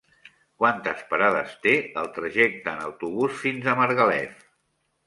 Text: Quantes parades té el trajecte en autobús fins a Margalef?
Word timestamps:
Quantes 0.61 1.03
parades 1.11 1.53
té 1.67 1.75
el 2.05 2.09
trajecte 2.17 2.75
en 2.75 2.83
autobús 2.89 3.39
fins 3.45 3.71
a 3.71 3.79
Margalef? 3.83 4.47